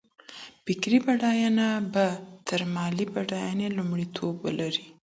[0.65, 2.05] فکري بډاينه به
[2.47, 4.85] تر مالي بډاينې لومړيتوب ولري.